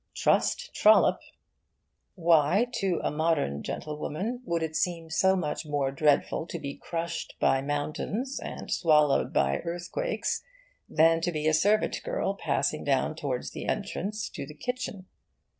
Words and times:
Trust 0.15 0.73
Trollope. 0.73 1.19
Why 2.15 2.65
to 2.73 2.99
a 3.03 3.11
modern 3.11 3.61
gentlewoman 3.61 4.41
would 4.45 4.63
it 4.63 4.75
seem 4.75 5.11
so 5.11 5.35
much 5.35 5.63
more 5.63 5.91
dreadful 5.91 6.47
to 6.47 6.57
be 6.57 6.75
crushed 6.75 7.35
by 7.39 7.61
mountains 7.61 8.39
and 8.43 8.71
swallowed 8.71 9.31
by 9.31 9.59
earthquakes 9.59 10.43
than 10.89 11.21
to 11.21 11.31
be 11.31 11.47
a 11.47 11.53
servant 11.53 12.01
girl 12.03 12.33
passing 12.35 12.83
down 12.83 13.13
towards 13.15 13.51
the 13.51 13.67
entrance 13.67 14.27
to 14.29 14.47
the 14.47 14.55
kitchen? 14.55 15.05